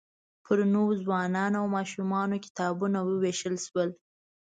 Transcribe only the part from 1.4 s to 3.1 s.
او ماشومانو کتابونه